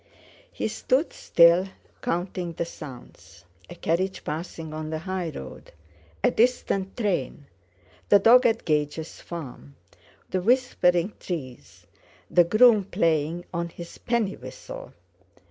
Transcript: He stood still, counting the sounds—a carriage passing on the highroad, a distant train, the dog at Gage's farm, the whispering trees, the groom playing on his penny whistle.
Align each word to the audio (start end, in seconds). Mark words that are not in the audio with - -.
He 0.51 0.67
stood 0.67 1.13
still, 1.13 1.67
counting 2.01 2.53
the 2.53 2.65
sounds—a 2.65 3.75
carriage 3.75 4.23
passing 4.23 4.73
on 4.73 4.89
the 4.89 4.97
highroad, 4.97 5.71
a 6.23 6.31
distant 6.31 6.97
train, 6.97 7.45
the 8.09 8.17
dog 8.17 8.47
at 8.47 8.65
Gage's 8.65 9.21
farm, 9.21 9.75
the 10.27 10.41
whispering 10.41 11.13
trees, 11.19 11.85
the 12.31 12.43
groom 12.43 12.85
playing 12.85 13.45
on 13.53 13.69
his 13.69 13.99
penny 13.99 14.35
whistle. 14.35 14.93